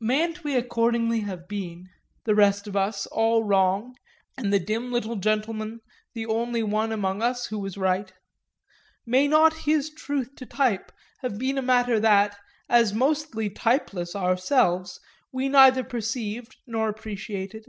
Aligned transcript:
Mayn't 0.00 0.44
we 0.44 0.56
accordingly 0.56 1.20
have 1.28 1.46
been, 1.46 1.90
the 2.24 2.34
rest 2.34 2.66
of 2.66 2.74
us, 2.74 3.04
all 3.08 3.44
wrong, 3.44 3.94
and 4.34 4.50
the 4.50 4.58
dim 4.58 4.90
little 4.90 5.16
gentleman 5.16 5.80
the 6.14 6.24
only 6.24 6.62
one 6.62 6.90
among 6.90 7.20
us 7.22 7.44
who 7.48 7.58
was 7.58 7.76
right? 7.76 8.10
May 9.04 9.28
not 9.28 9.52
his 9.68 9.90
truth 9.90 10.36
to 10.36 10.46
type 10.46 10.90
have 11.18 11.36
been 11.36 11.58
a 11.58 11.60
matter 11.60 12.00
that, 12.00 12.34
as 12.66 12.94
mostly 12.94 13.50
typeless 13.50 14.16
ourselves, 14.16 15.00
we 15.30 15.50
neither 15.50 15.84
perceived 15.84 16.56
nor 16.66 16.88
appreciated? 16.88 17.66